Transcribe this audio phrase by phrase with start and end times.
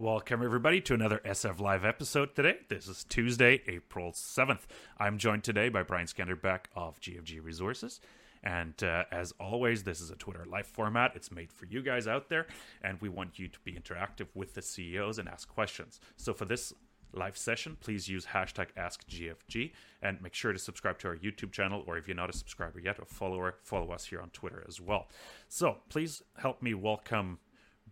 [0.00, 2.58] Welcome, everybody, to another SF Live episode today.
[2.68, 4.60] This is Tuesday, April 7th.
[4.96, 8.00] I'm joined today by Brian Skanderbeg of GFG Resources.
[8.44, 11.16] And uh, as always, this is a Twitter live format.
[11.16, 12.46] It's made for you guys out there,
[12.80, 15.98] and we want you to be interactive with the CEOs and ask questions.
[16.16, 16.72] So for this
[17.12, 21.82] live session, please use hashtag AskGFG and make sure to subscribe to our YouTube channel,
[21.88, 24.80] or if you're not a subscriber yet, a follower, follow us here on Twitter as
[24.80, 25.08] well.
[25.48, 27.40] So please help me welcome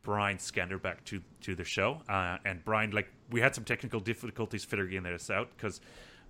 [0.06, 2.00] Brian Skanderbeg to to the show.
[2.08, 5.80] Uh, and Brian, like we had some technical difficulties figuring this out because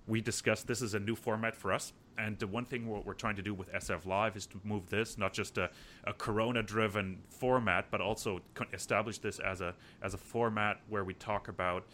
[0.07, 1.93] we discussed this is a new format for us.
[2.17, 4.89] And the one thing what we're trying to do with SF Live is to move
[4.89, 5.69] this not just a,
[6.05, 8.41] a Corona-driven format, but also
[8.73, 11.85] establish this as a as a format where we talk about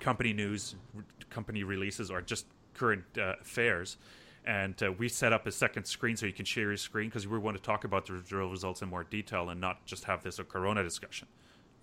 [0.00, 0.76] company news,
[1.28, 3.98] company releases, or just current uh, affairs
[4.50, 7.26] and uh, we set up a second screen so you can share your screen because
[7.26, 10.24] we want to talk about the drill results in more detail and not just have
[10.24, 11.28] this a corona discussion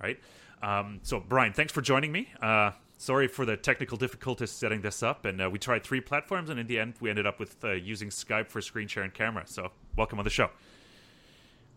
[0.04, 0.20] right
[0.62, 5.02] um, so brian thanks for joining me uh, sorry for the technical difficulties setting this
[5.02, 7.64] up and uh, we tried three platforms and in the end we ended up with
[7.64, 10.50] uh, using skype for screen share and camera so welcome on the show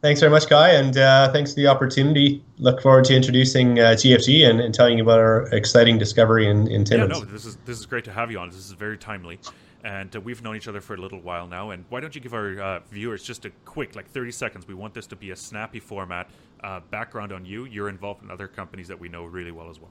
[0.02, 2.42] Thanks very much, Kai, and uh, thanks for the opportunity.
[2.56, 6.68] Look forward to introducing uh, GFG and, and, telling you about our exciting discovery in,
[6.68, 7.18] in Timmins.
[7.18, 8.48] Yeah, no, this is this is great to have you on.
[8.48, 9.38] This is very timely
[9.84, 11.70] and uh, we've known each other for a little while now.
[11.70, 14.68] And why don't you give our uh, viewers just a quick, like 30 seconds?
[14.68, 16.28] We want this to be a snappy format.
[16.62, 17.64] Uh, background on you.
[17.64, 19.90] You're involved in other companies that we know really well as well.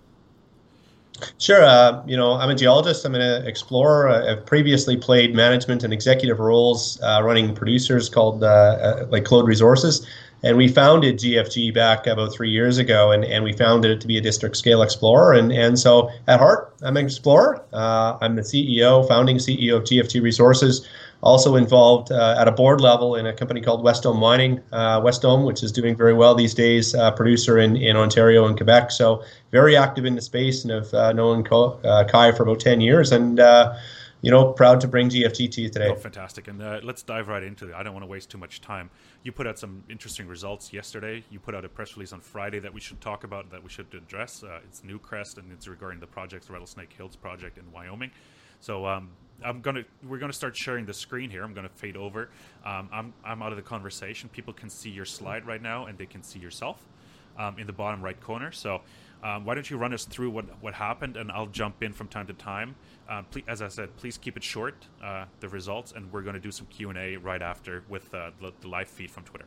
[1.38, 1.64] Sure.
[1.64, 3.06] Uh, you know, I'm a geologist.
[3.06, 4.10] I'm an explorer.
[4.10, 10.06] I've previously played management and executive roles uh, running producers called uh, like Claude Resources.
[10.42, 14.08] And we founded GFG back about three years ago, and, and we founded it to
[14.08, 15.34] be a district scale explorer.
[15.34, 17.62] And, and so at heart, I'm an explorer.
[17.74, 20.88] Uh, I'm the CEO, founding CEO of GFG Resources.
[21.22, 25.46] Also involved uh, at a board level in a company called Wesdome Mining, uh, Wesdome,
[25.46, 28.92] which is doing very well these days, uh, producer in, in Ontario and Quebec.
[28.92, 32.80] So very active in the space and have uh, known uh, Kai for about 10
[32.80, 33.12] years.
[33.12, 33.40] And
[34.22, 35.90] you know, proud to bring GFG to you today.
[35.90, 36.50] Oh, fantastic.
[36.50, 37.74] And let's dive right into it.
[37.74, 38.90] I don't want to waste too much time.
[39.24, 41.24] You put out some interesting results yesterday.
[41.30, 43.70] You put out a press release on Friday that we should talk about, that we
[43.70, 44.44] should address.
[44.44, 48.12] Uh, it's Newcrest, and it's regarding the project, Rattlesnake Hills project in Wyoming.
[48.62, 49.10] So um,
[49.44, 51.44] I'm gonna we're gonna start sharing the screen here.
[51.44, 52.30] I'm gonna fade over.
[52.66, 54.30] Um, I'm I'm out of the conversation.
[54.30, 56.78] People can see your slide right now, and they can see yourself
[57.38, 58.52] um, in the bottom right corner.
[58.52, 58.82] So
[59.24, 62.08] um, why don't you run us through what what happened, and I'll jump in from
[62.08, 62.76] time to time.
[63.10, 66.36] Uh, please, as I said, please keep it short, uh, the results, and we're going
[66.36, 69.46] to do some Q and A right after with uh, the live feed from Twitter.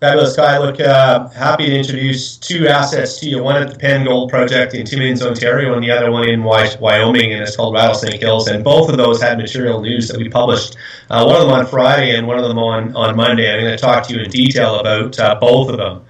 [0.00, 0.58] Fabulous, Kai.
[0.58, 3.42] Look, uh, happy to introduce two assets to you.
[3.42, 7.32] One at the Pen Gold Project in Timmins, Ontario, and the other one in Wyoming,
[7.32, 8.48] and it's called Rattlesnake Hills.
[8.48, 10.76] And both of those had material news that we published.
[11.08, 13.52] Uh, one of them on Friday, and one of them on on Monday.
[13.52, 16.04] I'm going to talk to you in detail about both of them.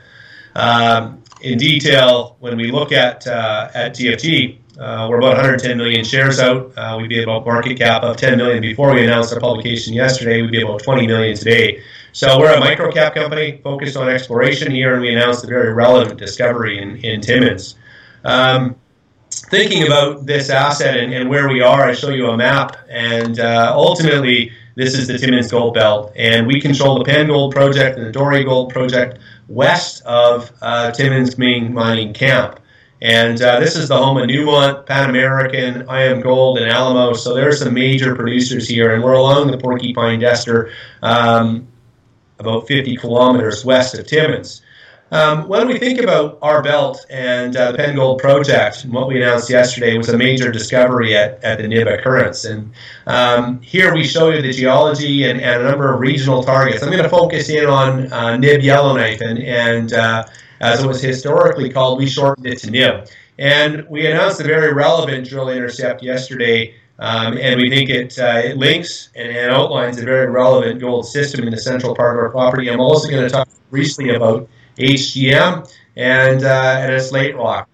[0.54, 6.40] Um, in detail, when we look at at GFG, uh, we're about 110 million shares
[6.40, 6.72] out.
[6.74, 10.40] Uh, we'd be about market cap of 10 million before we announced our publication yesterday.
[10.40, 11.82] We'd be about 20 million today.
[12.12, 15.74] So we're a micro cap company focused on exploration here, and we announced a very
[15.74, 17.74] relevant discovery in, in Timmins.
[18.24, 18.74] Um,
[19.30, 23.38] thinking about this asset and, and, where we are, I show you a map, and
[23.38, 24.50] uh, ultimately,
[24.80, 28.10] this is the Timmins Gold Belt, and we control the Pen Gold Project and the
[28.10, 32.58] Dore Gold Project west of uh, Timmins main mining camp.
[33.02, 37.12] And uh, this is the home of Newmont, Pan American, IAMGOLD, and Alamo.
[37.12, 41.68] So there are some major producers here, and we're along the Porcupine Destor, um,
[42.38, 44.62] about 50 kilometers west of Timmins.
[45.12, 49.08] Um, when we think about our belt and uh, the Pen Gold project, and what
[49.08, 52.44] we announced yesterday was a major discovery at, at the Nib occurrence.
[52.44, 52.72] And
[53.08, 56.84] um, here we show you the geology and, and, a number of regional targets.
[56.84, 60.24] I'm going to focus in on uh, Nib Yellowknife and, and uh,
[60.60, 61.98] as it was historically called.
[61.98, 63.08] We shortened it to NIB.
[63.38, 68.42] And we announced a very relevant drill intercept yesterday, um, and we think it, uh,
[68.44, 72.30] it links and, outlines a very relevant gold system in the central part of our
[72.30, 72.68] property.
[72.68, 74.46] I'm also going to talk briefly about
[74.78, 77.68] HGM and, uh, and a slate rock.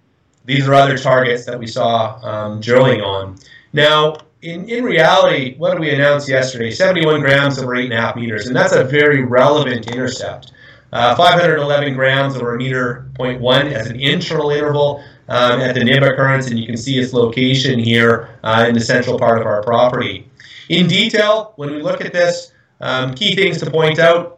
[0.45, 3.37] These are other targets that we saw um, drilling on.
[3.73, 6.71] Now, in, in reality, what did we announce yesterday?
[6.71, 10.53] 71 grams over 8.5 meters, and that's a very relevant intercept.
[10.93, 15.83] Uh, 511 grams over a meter point one as an internal interval um, at the
[15.83, 19.45] Nib occurrence, and you can see its location here uh, in the central part of
[19.45, 20.29] our property.
[20.69, 24.36] In detail, when we look at this, um, key things to point out,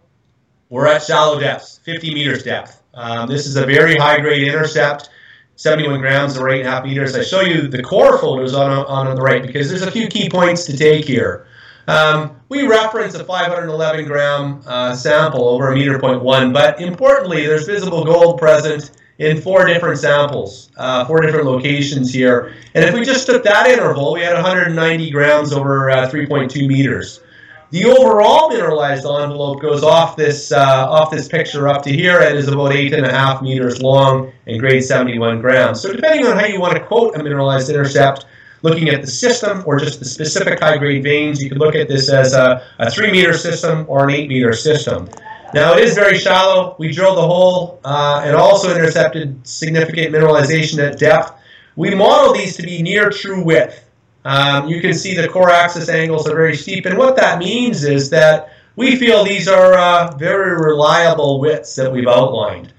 [0.70, 2.82] we're at shallow depths, 50 meters depth.
[2.94, 5.10] Um, this is a very high grade intercept,
[5.56, 7.16] 71 grams or 8.5 meters.
[7.16, 10.30] I show you the core folders on, on the right because there's a few key
[10.30, 11.48] points to take here.
[11.88, 17.48] Um, we reference a 511 gram uh, sample over a meter point one, but importantly,
[17.48, 22.54] there's visible gold present in four different samples, uh, four different locations here.
[22.76, 27.22] And if we just took that interval, we had 190 grams over uh, 3.2 meters.
[27.72, 32.36] The overall mineralized envelope goes off this uh, off this picture up to here and
[32.36, 35.80] is about eight and a half meters long and grade 71 grams.
[35.80, 38.26] So depending on how you want to quote a mineralized intercept,
[38.64, 41.88] looking at the system or just the specific high grade veins, you can look at
[41.88, 45.08] this as a, a three meter system or an eight meter system.
[45.54, 46.76] Now it is very shallow.
[46.80, 51.34] We drilled the hole uh, and also intercepted significant mineralization at depth.
[51.76, 53.86] We model these to be near true width.
[54.26, 57.84] Um, you can see the core axis angles are very steep, and what that means
[57.84, 62.74] is that we feel these are uh, very reliable widths that we've outlined.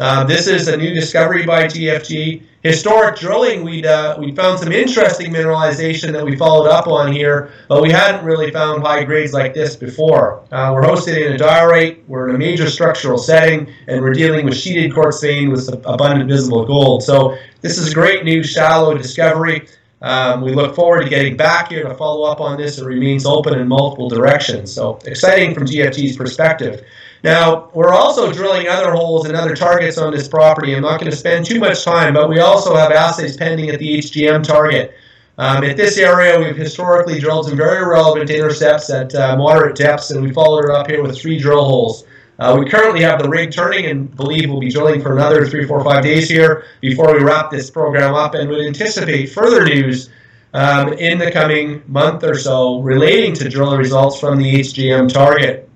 [0.00, 2.42] Uh, this is a new discovery by GFG.
[2.64, 7.52] Historic drilling, we'd, uh, we found some interesting mineralization that we followed up on here,
[7.68, 10.42] but we hadn't really found high grades like this before.
[10.50, 14.46] Uh, we're hosted in a diorite, we're in a major structural setting, and we're dealing
[14.46, 17.02] with sheeted quartz vein with abundant visible gold.
[17.02, 19.68] So this is a great new shallow discovery.
[20.04, 22.76] Um, we look forward to getting back here to follow up on this.
[22.76, 24.70] It remains open in multiple directions.
[24.70, 26.84] So exciting from GFG's perspective.
[27.22, 30.74] Now, we're also drilling other holes and other targets on this property.
[30.74, 33.78] I'm not going to spend too much time, but we also have assays pending at
[33.78, 34.94] the HGM target.
[35.38, 40.10] Um, at this area, we've historically drilled some very relevant intercepts at uh, moderate depths,
[40.10, 42.04] and we followed it up here with three drill holes.
[42.38, 45.66] Uh, we currently have the rig turning and believe we'll be drilling for another three,
[45.66, 50.10] four, five days here before we wrap this program up and would anticipate further news
[50.52, 55.68] um, in the coming month or so relating to drill results from the HGM target.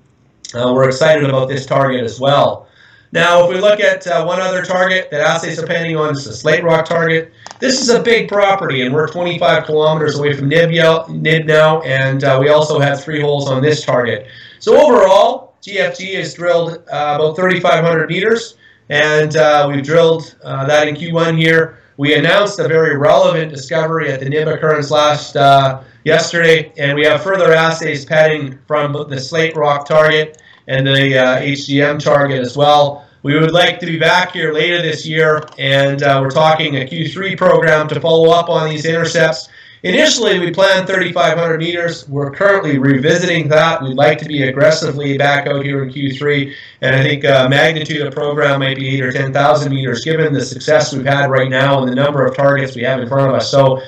[0.53, 2.67] Uh, we're excited about this target as well.
[3.11, 6.25] Now, if we look at uh, one other target that assays are pending on, it's
[6.27, 7.33] a slate rock target.
[7.59, 10.69] This is a big property, and we're 25 kilometers away from Nib,
[11.09, 14.27] Nib now, and uh, we also have three holes on this target.
[14.59, 18.55] So overall, GFG has drilled uh, about 3,500 meters,
[18.89, 21.79] and uh, we've drilled uh, that in Q1 here.
[21.97, 27.03] We announced a very relevant discovery at the Nib occurrence last uh, yesterday, and we
[27.05, 32.55] have further assays pending from the slate rock target and the HGM uh, target as
[32.55, 33.05] well.
[33.21, 36.85] We would like to be back here later this year, and uh, we're talking a
[36.85, 39.49] Q3 program to follow up on these intercepts
[39.83, 42.07] Initially, we planned 3,500 meters.
[42.09, 43.81] We're currently revisiting that.
[43.81, 48.05] We'd like to be aggressively back out here in Q3, and I think uh, magnitude
[48.05, 51.81] of program might be 8 or 10,000 meters, given the success we've had right now
[51.81, 53.49] and the number of targets we have in front of us.
[53.49, 53.81] So,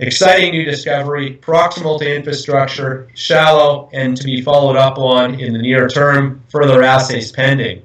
[0.00, 5.62] exciting new discovery, proximal to infrastructure, shallow, and to be followed up on in the
[5.62, 6.42] near term.
[6.48, 7.82] Further assays pending.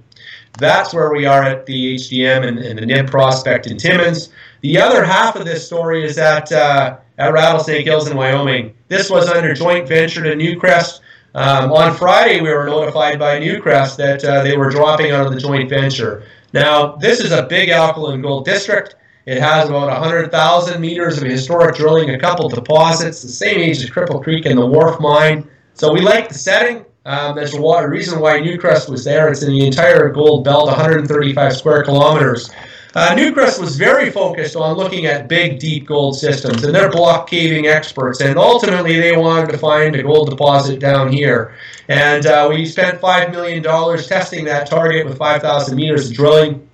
[0.57, 4.29] That's where we are at the HGM and, and the NIB prospect in Timmins.
[4.67, 6.51] The other half of this story is that.
[6.51, 8.75] Uh, at Rattlesnake Hills in Wyoming.
[8.87, 10.99] This was under joint venture to Newcrest.
[11.35, 15.33] Um, on Friday, we were notified by Newcrest that uh, they were dropping out of
[15.33, 16.23] the joint venture.
[16.53, 18.95] Now, this is a big alkaline gold district.
[19.25, 23.89] It has about 100,000 meters of historic drilling, a couple deposits, the same age as
[23.89, 25.49] Cripple Creek and the Wharf Mine.
[25.73, 26.85] So we like the setting.
[27.05, 29.29] Um, there's a reason why Newcrest was there.
[29.29, 32.49] It's in the entire gold belt, 135 square kilometers.
[32.95, 37.29] Uh, Newcrest was very focused on looking at big, deep gold systems, and they're block
[37.29, 38.21] caving experts.
[38.21, 41.53] And ultimately, they wanted to find a gold deposit down here.
[41.89, 46.67] And uh, we spent $5 million testing that target with 5,000 meters of drilling.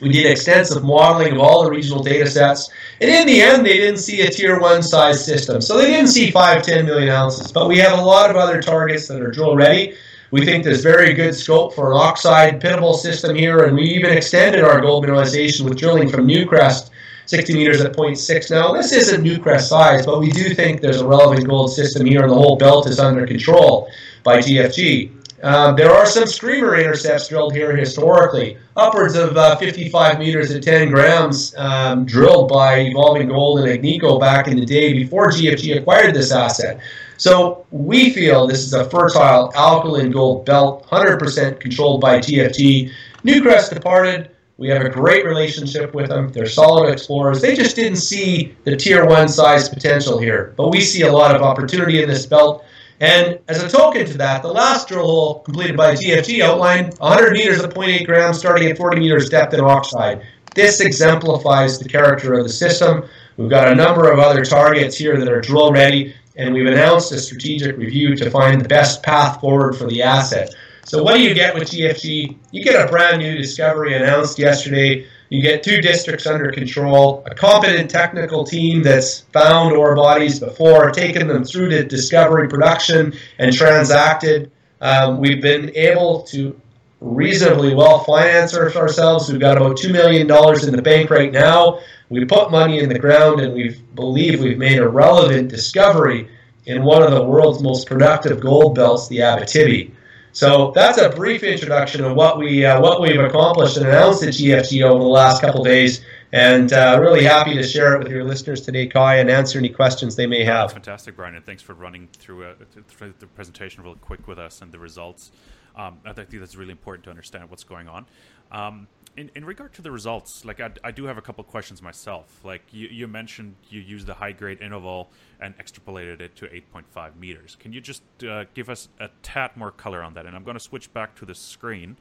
[0.00, 2.70] We did extensive modeling of all the regional data sets.
[3.00, 5.60] And in the end, they didn't see a tier one size system.
[5.60, 7.50] So they didn't see 5, 10 million ounces.
[7.50, 9.96] But we have a lot of other targets that are drill ready.
[10.30, 14.10] We think there's very good scope for an oxide pitable system here, and we even
[14.10, 16.90] extended our gold mineralization with drilling from Newcrest
[17.24, 18.50] 60 meters at 0.6.
[18.50, 22.22] Now, this isn't Newcrest size, but we do think there's a relevant gold system here,
[22.22, 23.90] and the whole belt is under control
[24.22, 25.12] by GFG.
[25.42, 30.62] Um, there are some screamer intercepts drilled here historically, upwards of uh, 55 meters at
[30.62, 35.78] 10 grams, um, drilled by Evolving Gold and Agnico back in the day before GFG
[35.78, 36.80] acquired this asset.
[37.18, 42.92] So we feel this is a fertile alkaline gold belt, 100% controlled by GFG.
[43.24, 44.30] Newcrest departed.
[44.56, 46.30] We have a great relationship with them.
[46.30, 47.40] They're solid explorers.
[47.40, 51.34] They just didn't see the tier one size potential here, but we see a lot
[51.34, 52.64] of opportunity in this belt.
[53.00, 57.32] And as a token to that, the last drill hole completed by GFG outlined 100
[57.32, 60.24] meters at 0.8 grams, starting at 40 meters depth in oxide.
[60.54, 63.08] This exemplifies the character of the system.
[63.36, 67.12] We've got a number of other targets here that are drill ready and we've announced
[67.12, 70.54] a strategic review to find the best path forward for the asset.
[70.84, 72.36] So what do you get with GFG?
[72.52, 75.06] You get a brand new discovery announced yesterday.
[75.28, 80.90] You get two districts under control, a competent technical team that's found ore bodies before,
[80.90, 84.50] taken them through to discovery, production, and transacted.
[84.80, 86.58] Um, we've been able to
[87.00, 89.30] reasonably well finance ourselves.
[89.30, 91.80] We've got about $2 million in the bank right now.
[92.10, 96.28] We put money in the ground and we believe we've made a relevant discovery
[96.64, 99.92] in one of the world's most productive gold belts, the Abitibi.
[100.32, 104.34] So that's a brief introduction of what we uh, what we've accomplished and announced at
[104.34, 108.24] GFG over the last couple days, and uh, really happy to share it with your
[108.24, 110.72] listeners today, Kai, and answer any questions they may have.
[110.72, 112.54] Fantastic, Brian, and thanks for running through, uh,
[112.88, 115.32] through the presentation real quick with us and the results.
[115.74, 118.06] Um, I think that's really important to understand what's going on.
[118.52, 118.86] Um,
[119.18, 122.40] in, in regard to the results, like I, I do have a couple questions myself.
[122.44, 125.10] Like you, you mentioned, you used the high grade interval
[125.40, 127.56] and extrapolated it to 8.5 meters.
[127.58, 130.24] Can you just uh, give us a tad more color on that?
[130.24, 131.96] And I'm going to switch back to the screen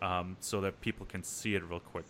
[0.00, 2.06] um, so that people can see it real quick.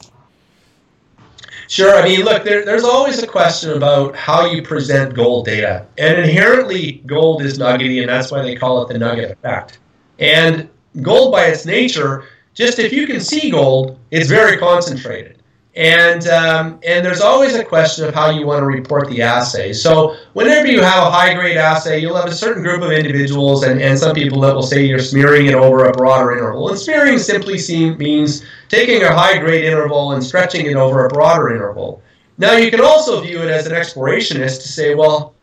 [1.66, 1.96] Sure.
[1.96, 5.86] I mean, look, there, there's always a question about how you present gold data.
[5.98, 9.80] And inherently, gold is nuggety, and that's why they call it the nugget effect.
[10.20, 10.68] And
[11.00, 15.38] gold, by its nature, just if you can see gold, it's very concentrated.
[15.74, 19.72] And, um, and there's always a question of how you want to report the assay.
[19.72, 23.62] So whenever you have a high grade assay, you'll have a certain group of individuals
[23.62, 26.68] and, and some people that will say you're smearing it over a broader interval.
[26.68, 31.08] And smearing simply seem, means taking a high grade interval and stretching it over a
[31.08, 32.02] broader interval.
[32.36, 35.34] Now you can also view it as an explorationist to say, well,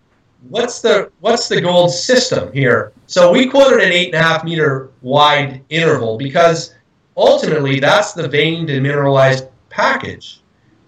[0.49, 2.93] what's the what's the gold system here?
[3.07, 6.75] So we quoted an eight and a half meter wide interval because
[7.19, 10.41] ultimately that's the veined and mineralized package.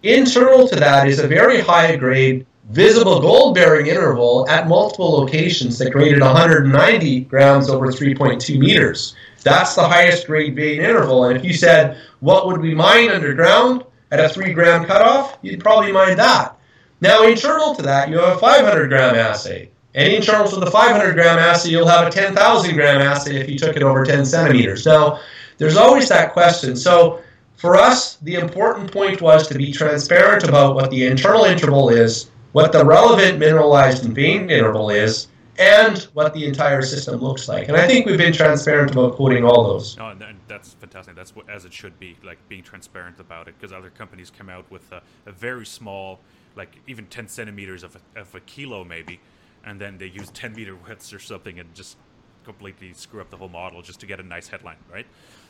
[0.03, 5.77] Internal to that is a very high grade visible gold bearing interval at multiple locations
[5.77, 9.15] that graded 190 grams over 3.2 meters.
[9.43, 11.25] That's the highest grade vein interval.
[11.25, 15.59] And if you said, what would we mine underground at a 3 gram cutoff, you'd
[15.59, 16.57] probably mine that.
[16.99, 19.69] Now, internal to that, you have a 500 gram assay.
[19.95, 23.57] And internal to the 500 gram assay, you'll have a 10,000 gram assay if you
[23.57, 24.85] took it over 10 centimeters.
[24.85, 25.19] Now,
[25.61, 26.75] there's always that question.
[26.75, 27.21] So,
[27.55, 32.31] for us, the important point was to be transparent about what the internal interval is,
[32.53, 35.27] what the relevant mineralized and veined interval is,
[35.59, 37.67] and what the entire system looks like.
[37.67, 39.95] And I think we've been transparent about quoting all those.
[39.97, 41.15] No, and that's fantastic.
[41.15, 44.49] That's what, as it should be, like being transparent about it, because other companies come
[44.49, 46.19] out with a, a, very small,
[46.55, 49.19] like even 10 centimeters of a, of a kilo maybe,
[49.63, 51.97] and then they use 10 meter widths or something and just
[52.43, 55.05] completely screw up the whole model just to get a nice headline, right?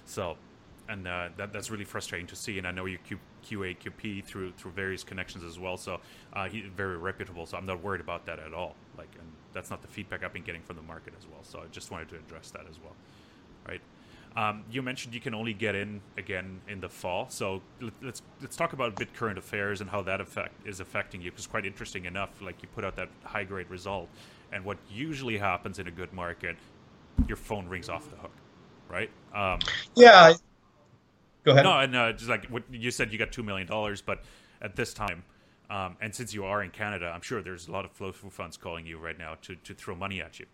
[0.05, 0.38] So
[0.91, 2.58] and uh, that, that's really frustrating to see.
[2.58, 3.00] And I know you
[3.46, 6.00] QA QP through through various connections as well, so
[6.34, 7.46] uh, very reputable.
[7.46, 8.75] So I'm not worried about that at all.
[8.98, 11.43] Like, and that's not the feedback I've been getting from the market as well.
[11.43, 12.96] So I just wanted to address that as well,
[13.67, 13.81] right?
[14.36, 17.62] Um, you mentioned you can only get in again in the fall, so
[18.01, 21.31] let's let's talk about bit current affairs and how that effect is affecting you.
[21.31, 24.10] Because quite interesting enough, like you put out that high grade result,
[24.51, 26.58] and what usually happens in a good market,
[27.27, 28.31] your phone rings off the hook,
[28.91, 29.10] right?
[29.33, 29.60] Um,
[29.95, 30.33] yeah,
[31.43, 31.63] Go ahead.
[31.63, 34.24] No, and uh, just like what you said, you got two million dollars, but
[34.62, 35.24] at this time,
[35.69, 38.29] um, and since you are in Canada, I'm sure there's a lot of flow through
[38.29, 40.45] funds calling you right now to to throw money at you.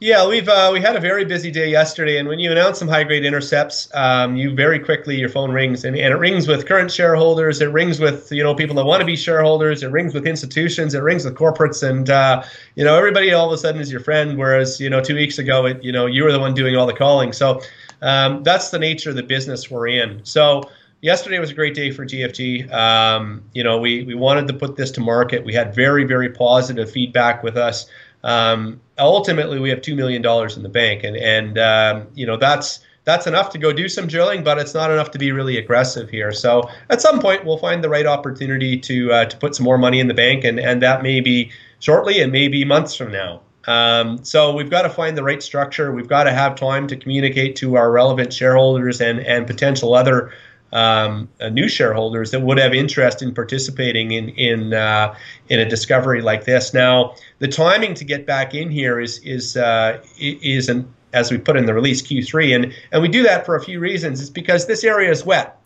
[0.00, 2.86] Yeah, we've uh, we had a very busy day yesterday, and when you announce some
[2.86, 6.66] high grade intercepts, um, you very quickly your phone rings, and, and it rings with
[6.66, 10.14] current shareholders, it rings with you know people that want to be shareholders, it rings
[10.14, 12.44] with institutions, it rings with corporates, and uh,
[12.76, 15.36] you know everybody all of a sudden is your friend, whereas you know two weeks
[15.36, 17.32] ago it you know you were the one doing all the calling.
[17.32, 17.60] So
[18.00, 20.24] um, that's the nature of the business we're in.
[20.24, 20.62] So
[21.00, 22.72] yesterday was a great day for GFG.
[22.72, 25.44] Um, you know, we, we wanted to put this to market.
[25.44, 27.88] We had very, very positive feedback with us.
[28.24, 31.04] Um, ultimately, we have $2 million in the bank.
[31.04, 34.74] And, and um, you know, that's that's enough to go do some drilling, but it's
[34.74, 36.30] not enough to be really aggressive here.
[36.30, 39.78] So at some point, we'll find the right opportunity to uh, to put some more
[39.78, 43.40] money in the bank, and, and that may be shortly and maybe months from now.
[43.66, 45.90] Um, so we've got to find the right structure.
[45.90, 50.30] We've got to have time to communicate to our relevant shareholders and, and potential other
[50.72, 55.14] um, uh, new shareholders that would have interest in participating in in uh,
[55.48, 56.74] in a discovery like this.
[56.74, 61.38] Now, the timing to get back in here is is uh, is an as we
[61.38, 64.20] put in the release Q3, and and we do that for a few reasons.
[64.20, 65.58] It's because this area is wet,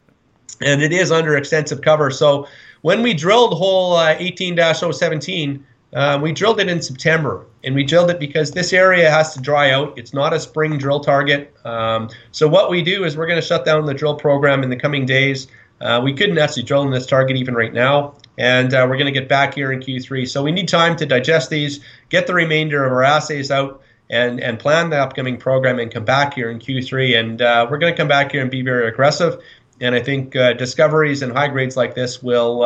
[0.60, 2.10] and it is under extensive cover.
[2.10, 2.46] So
[2.82, 5.62] when we drilled hole 18-017 uh,
[5.94, 9.40] um, we drilled it in September, and we drilled it because this area has to
[9.40, 9.98] dry out.
[9.98, 11.54] It's not a spring drill target.
[11.64, 14.70] Um, so what we do is we're going to shut down the drill program in
[14.70, 15.48] the coming days.
[15.82, 19.12] Uh, we couldn't actually drill in this target even right now, and uh, we're going
[19.12, 20.28] to get back here in Q3.
[20.28, 24.40] So we need time to digest these, get the remainder of our assays out, and
[24.40, 27.18] and plan the upcoming program, and come back here in Q3.
[27.18, 29.42] And uh, we're going to come back here and be very aggressive.
[29.80, 32.62] And I think uh, discoveries and high grades like this will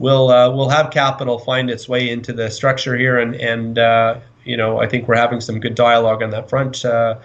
[0.00, 4.18] will uh, will have capital find its way into the structure here, and and uh,
[4.44, 6.84] you know I think we're having some good dialogue on that front.
[6.84, 7.20] Uh,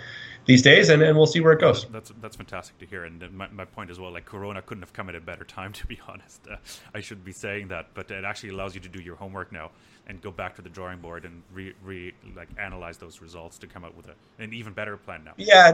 [0.45, 1.85] these days, and, and we'll see where it goes.
[1.85, 4.11] That's that's fantastic to hear, and my, my point as well.
[4.11, 6.41] Like Corona couldn't have come at a better time, to be honest.
[6.47, 6.57] Uh,
[6.93, 9.71] I should be saying that, but it actually allows you to do your homework now
[10.07, 13.65] and go back to the drawing board and re, re like analyze those results to
[13.65, 15.33] come up with a, an even better plan now.
[15.37, 15.73] Yeah,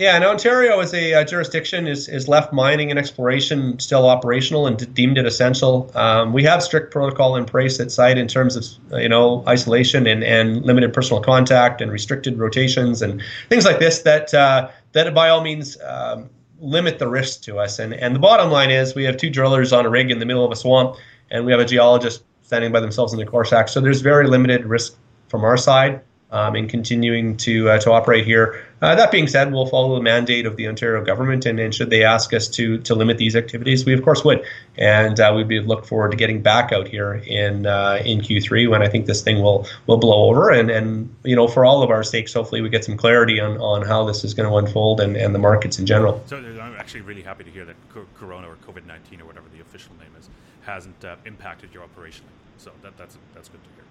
[0.00, 4.66] yeah, and Ontario as a uh, jurisdiction is, is left mining and exploration still operational
[4.66, 5.90] and d- deemed it essential.
[5.94, 8.64] Um, we have strict protocol in place at site in terms of
[8.98, 13.98] you know isolation and, and limited personal contact and restricted rotations and things like this
[14.00, 16.30] that uh, that by all means um,
[16.60, 17.78] limit the risk to us.
[17.78, 20.24] And and the bottom line is we have two drillers on a rig in the
[20.24, 20.96] middle of a swamp,
[21.30, 23.68] and we have a geologist standing by themselves in the core shack.
[23.68, 24.96] So there's very limited risk
[25.28, 28.64] from our side um, in continuing to uh, to operate here.
[28.82, 31.90] Uh, that being said, we'll follow the mandate of the Ontario government, and, and should
[31.90, 34.44] they ask us to to limit these activities, we of course would,
[34.78, 38.70] and uh, we'd be look forward to getting back out here in uh, in Q3
[38.70, 41.82] when I think this thing will will blow over, and and you know for all
[41.82, 44.56] of our stakes, hopefully we get some clarity on, on how this is going to
[44.56, 46.22] unfold and, and the markets in general.
[46.26, 47.76] So I'm actually really happy to hear that
[48.14, 50.30] Corona or COVID nineteen or whatever the official name is
[50.62, 52.24] hasn't uh, impacted your operation.
[52.56, 53.84] So that that's that's good to hear.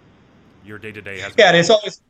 [0.66, 2.02] Your day to day has yeah, and it's always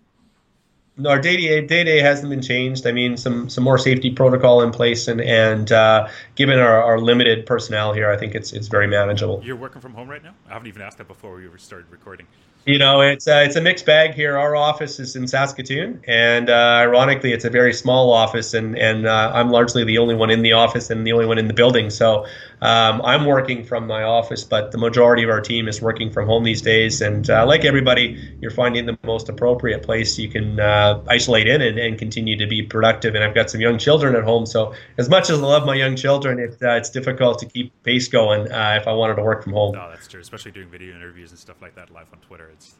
[0.99, 2.85] no, our day to day hasn't been changed.
[2.85, 6.99] I mean, some some more safety protocol in place, and and uh, given our, our
[6.99, 9.41] limited personnel here, I think it's it's very manageable.
[9.43, 10.33] You're working from home right now.
[10.49, 12.27] I haven't even asked that before we started recording.
[12.65, 14.37] You know, it's uh, it's a mixed bag here.
[14.37, 19.07] Our office is in Saskatoon, and uh, ironically, it's a very small office, and and
[19.07, 21.53] uh, I'm largely the only one in the office and the only one in the
[21.53, 21.89] building.
[21.89, 22.25] So
[22.61, 26.25] um, I'm working from my office, but the majority of our team is working from
[26.27, 27.01] home these days.
[27.01, 31.61] And uh, like everybody, you're finding the most appropriate place you can uh, isolate in
[31.61, 33.15] and, and continue to be productive.
[33.15, 35.75] And I've got some young children at home, so as much as I love my
[35.75, 39.43] young children, it, uh, it's difficult to keep pace going if I wanted to work
[39.43, 39.75] from home.
[39.75, 42.75] No, that's true, especially doing video interviews and stuff like that live on Twitter it's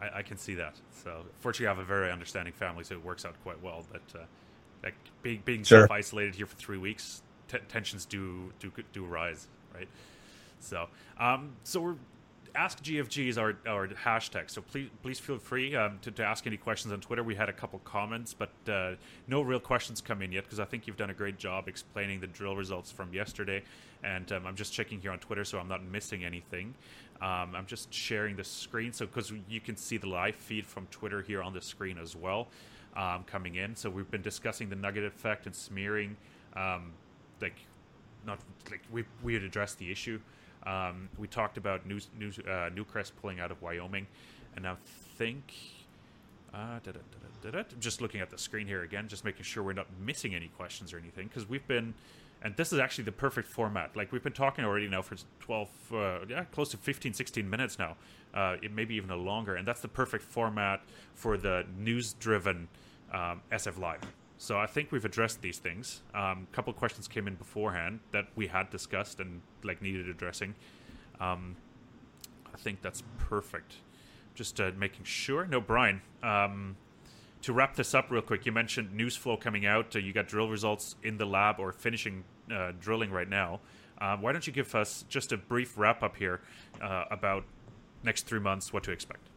[0.00, 0.74] I, I, can see that.
[1.02, 3.84] So fortunately, I have a very understanding family, so it works out quite well.
[3.90, 4.24] But uh,
[4.82, 5.80] like being being sure.
[5.80, 9.88] self isolated here for three weeks, t- tensions do do do rise, right?
[10.60, 11.96] So um, so we're
[12.54, 14.50] ask GFG is our, our hashtag.
[14.50, 17.22] So please please feel free um, to, to ask any questions on Twitter.
[17.22, 18.92] We had a couple comments, but uh,
[19.26, 22.20] no real questions come in yet because I think you've done a great job explaining
[22.20, 23.62] the drill results from yesterday.
[24.02, 26.74] And um, I'm just checking here on Twitter, so I'm not missing anything.
[27.20, 30.86] Um, I'm just sharing the screen, so because you can see the live feed from
[30.90, 32.48] Twitter here on the screen as well,
[32.96, 33.74] um, coming in.
[33.76, 36.16] So we've been discussing the nugget effect and smearing,
[36.54, 36.92] um,
[37.44, 37.56] like
[38.26, 38.38] not
[38.70, 40.18] like we we had addressed the issue.
[40.66, 44.06] Um, we talked about New, New, uh, Newcrest pulling out of Wyoming,
[44.56, 44.76] and I
[45.18, 45.52] think.
[46.54, 46.92] Uh, da,
[47.42, 50.36] da, da, just looking at the screen here again, just making sure we're not missing
[50.36, 51.92] any questions or anything, because we've been
[52.44, 55.68] and this is actually the perfect format like we've been talking already now for 12
[55.92, 57.96] uh, yeah close to 15 16 minutes now
[58.34, 60.82] uh, it may be even a longer and that's the perfect format
[61.14, 62.68] for the news driven
[63.12, 64.00] um, sf live
[64.38, 68.26] so i think we've addressed these things a um, couple questions came in beforehand that
[68.36, 70.54] we had discussed and like needed addressing
[71.20, 71.56] um,
[72.52, 73.76] i think that's perfect
[74.34, 76.76] just uh, making sure no brian um,
[77.44, 79.94] to wrap this up real quick, you mentioned news flow coming out.
[79.94, 83.60] Uh, you got drill results in the lab or finishing uh, drilling right now.
[84.00, 86.40] Um, why don't you give us just a brief wrap up here
[86.80, 87.44] uh, about
[88.02, 89.28] next three months, what to expect?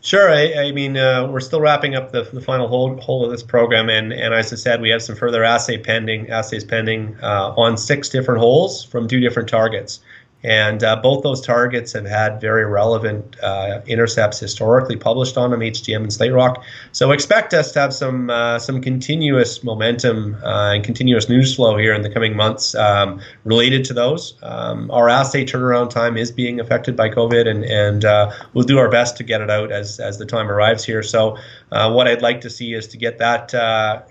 [0.00, 0.30] Sure.
[0.30, 3.42] I, I mean, uh, we're still wrapping up the, the final whole, whole of this
[3.42, 7.54] program, and, and as I said, we have some further assay pending, assays pending uh,
[7.56, 10.00] on six different holes from two different targets.
[10.44, 15.60] And uh, both those targets have had very relevant uh, intercepts historically published on them,
[15.60, 16.62] HGM and Slate Rock.
[16.92, 21.78] So expect us to have some uh, some continuous momentum uh, and continuous news flow
[21.78, 24.34] here in the coming months um, related to those.
[24.42, 28.78] Um, our assay turnaround time is being affected by COVID, and and uh, we'll do
[28.78, 31.02] our best to get it out as as the time arrives here.
[31.02, 31.38] So
[31.72, 33.52] uh, what I'd like to see is to get that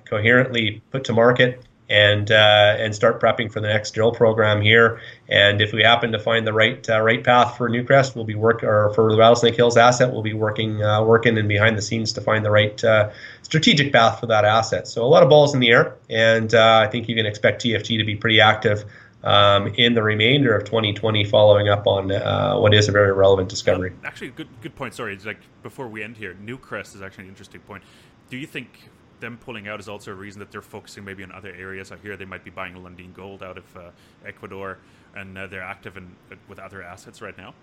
[0.06, 5.00] coherently put to market and uh, and start prepping for the next drill program here.
[5.28, 8.36] And if we happen to find the right uh, right path for Newcrest, we'll be
[8.36, 11.82] work or for the Rattlesnake Hills asset, we'll be working uh, working and behind the
[11.82, 14.88] scenes to find the right uh, strategic path for that asset.
[14.88, 17.64] So a lot of balls in the air, and uh, I think you can expect
[17.64, 18.86] GFG to be pretty active.
[19.26, 23.48] Um, in the remainder of 2020, following up on uh, what is a very relevant
[23.48, 23.94] discovery.
[24.04, 24.94] Actually, good good point.
[24.94, 27.84] Sorry, it's like before we end here, Newcrest is actually an interesting point.
[28.30, 28.90] Do you think
[29.24, 31.92] them pulling out is also a reason that they're focusing maybe on other areas.
[31.92, 33.90] I hear they might be buying Lundin Gold out of uh,
[34.26, 34.78] Ecuador,
[35.16, 36.16] and uh, they're active in,
[36.48, 37.56] with other assets right now.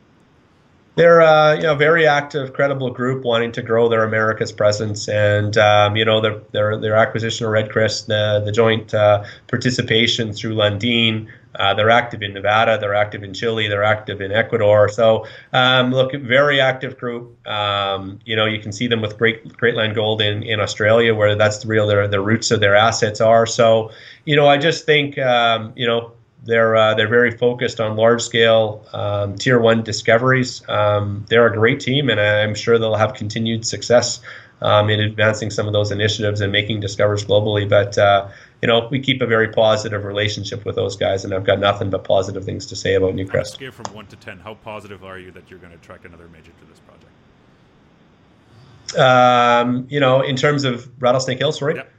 [0.97, 5.57] They're uh, you know very active, credible group wanting to grow their Americas presence, and
[5.57, 10.33] um, you know their, their their acquisition of Red Chris, the the joint uh, participation
[10.33, 14.89] through Lundin, Uh, they're active in Nevada, they're active in Chile, they're active in Ecuador.
[14.89, 17.47] So, um, look, very active group.
[17.47, 21.35] Um, you know, you can see them with Great Greatland Gold in, in Australia, where
[21.35, 23.47] that's the real their the roots of their assets are.
[23.47, 23.91] So,
[24.25, 26.13] you know, I just think um, you know
[26.45, 30.67] they're uh, they're very focused on large scale um, tier one discoveries.
[30.69, 34.21] Um, they're a great team, and I'm sure they'll have continued success
[34.63, 37.69] um, in advancing some of those initiatives and making discoveries globally.
[37.69, 38.29] But uh,
[38.63, 41.91] you know, we keep a very positive relationship with those guys, and I've got nothing
[41.91, 43.55] but positive things to say about Newcrest.
[43.55, 46.29] Scale from one to ten, how positive are you that you're going to track another
[46.29, 47.07] major to this project?
[48.99, 51.77] Um, you know, in terms of Rattlesnake Hill, sorry.
[51.77, 51.93] Yep.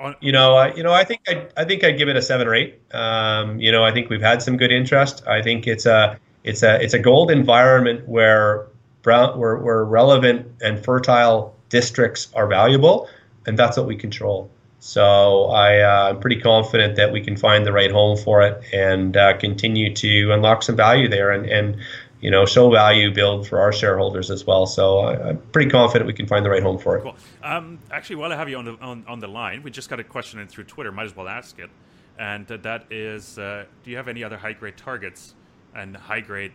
[0.00, 2.22] Uh, you know, I, you know, I think I, I think I'd give it a
[2.22, 2.80] seven or eight.
[2.92, 5.24] Um, you know, I think we've had some good interest.
[5.26, 8.66] I think it's a, it's a, it's a gold environment where
[9.02, 13.08] brown, where, where relevant and fertile districts are valuable,
[13.46, 14.50] and that's what we control.
[14.80, 18.62] So I, uh, I'm pretty confident that we can find the right home for it
[18.72, 21.30] and uh, continue to unlock some value there.
[21.32, 21.80] And, and
[22.20, 24.66] you know, show value build for our shareholders as well.
[24.66, 27.02] So I, am pretty confident we can find the right home for it.
[27.02, 27.16] Cool.
[27.42, 30.00] Um, actually, while I have you on the on, on, the line, we just got
[30.00, 30.90] a question in through Twitter.
[30.90, 31.70] Might as well ask it.
[32.18, 35.34] And uh, that is, uh, do you have any other high grade targets?
[35.74, 36.52] And high grade,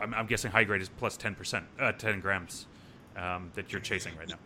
[0.00, 2.66] I'm, I'm guessing high grade is plus ten percent, uh, ten grams
[3.16, 4.38] um, that you're chasing right now.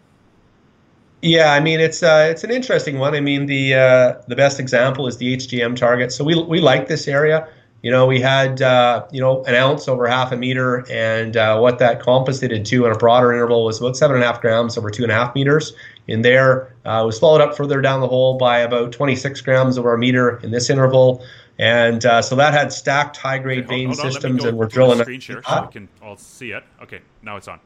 [1.25, 3.15] Yeah, I mean it's uh, it's an interesting one.
[3.15, 6.13] I mean the uh, the best example is the HGM target.
[6.13, 7.49] So we we like this area.
[7.81, 11.59] You know, we had uh, you know an ounce over half a meter, and uh,
[11.59, 14.77] what that composited to in a broader interval was about seven and a half grams
[14.77, 15.73] over two and a half meters.
[16.09, 19.95] In there, uh, was followed up further down the hole by about 26 grams over
[19.95, 21.25] a meter in this interval,
[21.59, 24.67] and uh, so that had stacked high grade okay, vein hold, hold systems, and we're
[24.67, 25.01] drilling.
[25.01, 26.65] Screen share so we can all see it.
[26.83, 27.61] Okay, now it's on.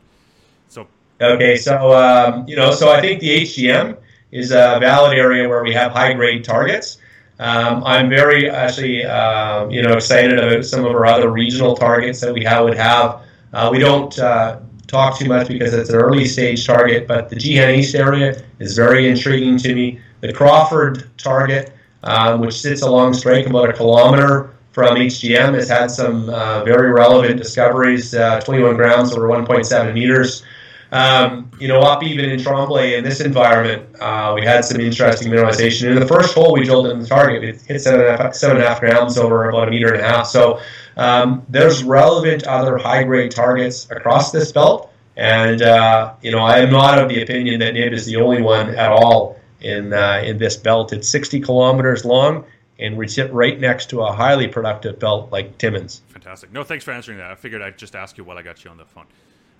[0.68, 0.86] So.
[1.20, 3.96] Okay, so um, you know, so I think the HGM
[4.30, 6.98] is a valid area where we have high grade targets.
[7.40, 12.20] Um, I'm very actually, uh, you know, excited about some of our other regional targets
[12.20, 13.22] that we have, would have.
[13.52, 17.36] Uh, we don't uh, talk too much because it's an early stage target, but the
[17.36, 20.00] Jihan East area is very intriguing to me.
[20.20, 21.72] The Crawford target,
[22.04, 26.92] um, which sits along strike about a kilometer from HGM, has had some uh, very
[26.92, 28.14] relevant discoveries.
[28.14, 30.44] Uh, 21 grams over 1.7 meters.
[30.90, 35.30] Um, you know, up even in Tremblay in this environment, uh, we had some interesting
[35.30, 35.90] mineralization.
[35.90, 38.34] In the first hole we drilled in the target, it hit seven and a half,
[38.34, 40.26] seven and a half grams over about a meter and a half.
[40.26, 40.60] So
[40.96, 44.92] um, there's relevant other high grade targets across this belt.
[45.16, 48.40] And, uh, you know, I am not of the opinion that Nib is the only
[48.40, 50.92] one at all in, uh, in this belt.
[50.92, 52.44] It's 60 kilometers long,
[52.78, 56.02] and we sit right next to a highly productive belt like Timmins.
[56.08, 56.52] Fantastic.
[56.52, 57.32] No, thanks for answering that.
[57.32, 59.06] I figured I'd just ask you while I got you on the phone.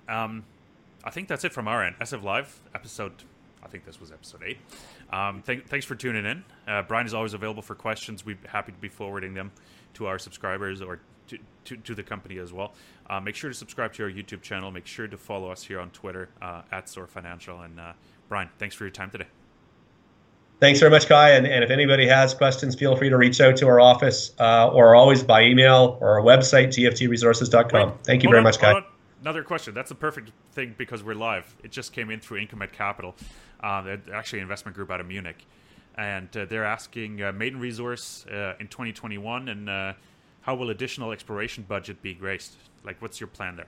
[0.07, 0.43] Um,
[1.03, 1.95] I think that's it from our end.
[1.99, 3.13] SF Live episode.
[3.63, 4.57] I think this was episode eight.
[5.11, 6.43] Um, th- thanks for tuning in.
[6.67, 8.25] Uh, Brian is always available for questions.
[8.25, 9.51] We're happy to be forwarding them
[9.95, 12.73] to our subscribers or to, to, to the company as well.
[13.09, 14.71] Uh, make sure to subscribe to our YouTube channel.
[14.71, 17.61] Make sure to follow us here on Twitter uh, at SOAR Financial.
[17.61, 17.93] And uh,
[18.27, 19.27] Brian, thanks for your time today.
[20.59, 21.31] Thanks very much, Kai.
[21.31, 24.69] And, and if anybody has questions, feel free to reach out to our office uh,
[24.69, 27.89] or always by email or our website, gfgresources.com.
[27.89, 28.83] Wait, Thank you very on, much, Kai
[29.21, 29.73] another question.
[29.73, 31.55] That's the perfect thing because we're live.
[31.63, 33.15] It just came in through Incomet Capital,
[33.61, 35.45] uh, actually investment group out of Munich,
[35.95, 39.93] and uh, they're asking uh, maiden resource uh, in 2021 and uh,
[40.41, 42.55] how will additional exploration budget be graced?
[42.83, 43.67] Like, what's your plan there?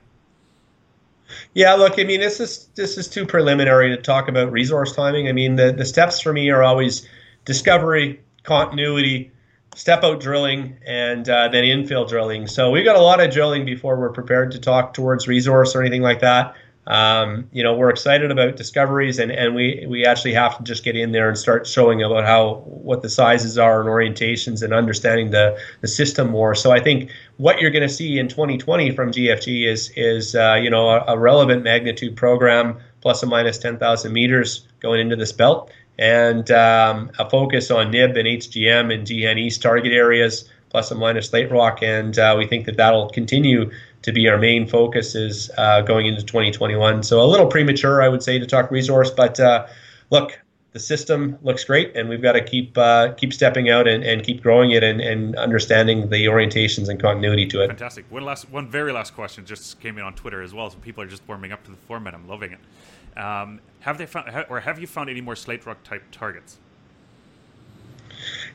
[1.54, 5.28] Yeah, look, I mean, this is this is too preliminary to talk about resource timing.
[5.28, 7.08] I mean, the the steps for me are always
[7.46, 9.32] discovery, continuity,
[9.76, 12.48] step out drilling and uh, then infill drilling.
[12.48, 15.82] So we've got a lot of drilling before we're prepared to talk towards resource or
[15.82, 16.56] anything like that.
[16.88, 20.84] Um, you know, we're excited about discoveries and, and we, we actually have to just
[20.84, 24.74] get in there and start showing about how what the sizes are and orientations and
[24.74, 26.56] understanding the, the system more.
[26.56, 30.60] So I think what you're going to see in 2020 from GFG is is uh,
[30.62, 35.32] you know a, a relevant magnitude program plus or minus 10,000 meters going into this
[35.32, 41.00] belt and um, a focus on NIB and HGM and Jihan East target areas, and
[41.00, 41.84] minus Slate Rock.
[41.84, 43.70] And uh, we think that that'll continue
[44.02, 47.04] to be our main focus is uh, going into 2021.
[47.04, 49.68] So a little premature, I would say, to talk resource, but uh,
[50.10, 50.42] look,
[50.74, 54.24] the system looks great, and we've got to keep uh, keep stepping out and, and
[54.24, 57.68] keep growing it and, and understanding the orientations and continuity to it.
[57.68, 58.06] Fantastic.
[58.10, 60.70] One last, one very last question just came in on Twitter as well.
[60.70, 62.14] So people are just warming up to the format.
[62.14, 63.20] I'm loving it.
[63.20, 66.58] Um, have they found, or have you found any more slate rock type targets?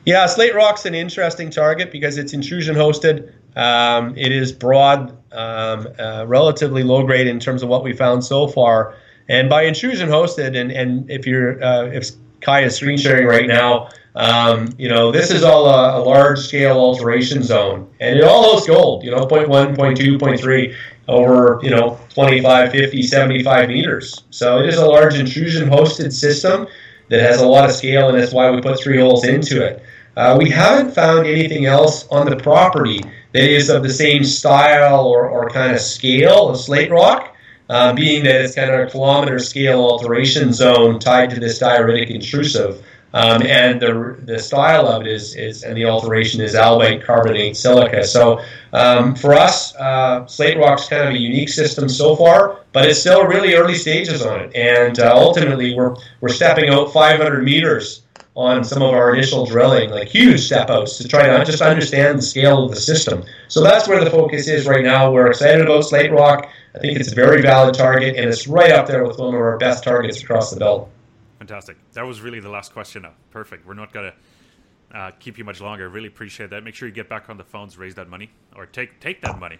[0.05, 3.31] Yeah, slate rock's an interesting target because it's intrusion hosted.
[3.55, 8.23] Um, it is broad, um, uh, relatively low grade in terms of what we found
[8.23, 8.95] so far.
[9.29, 12.11] And by intrusion hosted, and, and if you're uh, if
[12.41, 16.39] Kai is screen sharing right now, Um, you know, this is all a, a large
[16.39, 19.03] scale alteration zone, and it all hosts gold.
[19.03, 20.73] You know, 0.1, 0.2, 0.3
[21.07, 24.23] over you know 25, 50, 75 meters.
[24.31, 26.65] So it is a large intrusion hosted system
[27.09, 29.83] that has a lot of scale, and that's why we put three holes into it.
[30.17, 32.99] Uh, we haven't found anything else on the property
[33.33, 37.35] that is of the same style or, or kind of scale of slate rock,
[37.69, 42.09] uh, being that it's kind of a kilometer scale alteration zone tied to this dioritic
[42.09, 42.83] intrusive.
[43.13, 47.55] Um, and the, the style of it is, is, and the alteration is albite carbonate
[47.55, 48.05] silica.
[48.05, 48.41] So
[48.73, 52.99] um, for us, uh, slate rock's kind of a unique system so far, but it's
[52.99, 54.55] still really early stages on it.
[54.55, 58.03] And uh, ultimately, we're, we're stepping out 500 meters
[58.35, 62.19] on some of our initial drilling, like huge step outs to try to just understand
[62.19, 63.23] the scale of the system.
[63.47, 65.11] So that's where the focus is right now.
[65.11, 66.47] We're excited about Slate Rock.
[66.77, 69.41] I think it's a very valid target, and it's right up there with one of
[69.41, 70.91] our best targets across the belt.
[71.39, 71.75] Fantastic.
[71.93, 73.13] That was really the last question now.
[73.31, 73.65] Perfect.
[73.65, 75.89] We're not going to uh, keep you much longer.
[75.89, 76.63] Really appreciate that.
[76.63, 79.39] Make sure you get back on the phones, raise that money, or take take that
[79.39, 79.57] money.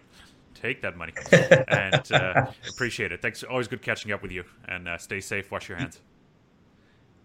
[0.53, 1.13] Take that money.
[1.31, 3.19] and uh, appreciate it.
[3.19, 3.41] Thanks.
[3.41, 4.43] Always good catching up with you.
[4.67, 5.49] And uh, stay safe.
[5.49, 5.99] Wash your hands.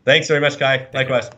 [0.06, 0.88] Thanks very much, Kai.
[0.94, 1.28] Likewise.